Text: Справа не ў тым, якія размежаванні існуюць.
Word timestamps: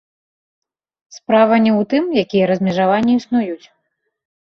Справа 1.17 1.53
не 1.67 1.71
ў 1.79 1.89
тым, 1.93 2.03
якія 2.25 2.45
размежаванні 2.55 3.13
існуюць. 3.21 3.65